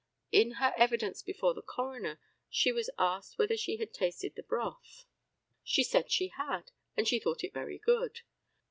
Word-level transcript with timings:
In 0.31 0.53
her 0.53 0.73
evidence 0.77 1.21
before 1.21 1.53
the 1.53 1.61
coroner 1.61 2.19
she 2.49 2.71
was 2.71 2.89
asked 2.97 3.37
whether 3.37 3.55
she 3.55 3.77
had 3.77 3.93
tasted 3.93 4.33
the 4.35 4.41
broth? 4.41 5.05
She 5.63 5.83
said 5.83 6.09
she 6.09 6.29
had, 6.29 6.71
and 6.97 7.07
she 7.07 7.19
thought 7.19 7.43
it 7.43 7.53
very 7.53 7.77
good. 7.77 8.21